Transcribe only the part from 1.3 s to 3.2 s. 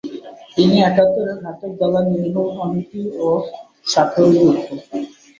ঘাতক দালাল নির্মূল কমিটি